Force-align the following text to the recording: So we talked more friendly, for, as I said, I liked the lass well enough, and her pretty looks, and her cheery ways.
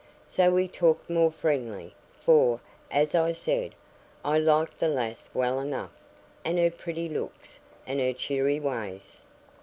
So 0.25 0.49
we 0.51 0.67
talked 0.67 1.11
more 1.11 1.29
friendly, 1.29 1.93
for, 2.19 2.59
as 2.89 3.13
I 3.13 3.33
said, 3.33 3.75
I 4.25 4.39
liked 4.39 4.79
the 4.79 4.87
lass 4.87 5.29
well 5.31 5.59
enough, 5.59 5.93
and 6.43 6.57
her 6.57 6.71
pretty 6.71 7.07
looks, 7.07 7.59
and 7.85 7.99
her 7.99 8.11
cheery 8.13 8.59
ways. 8.59 9.23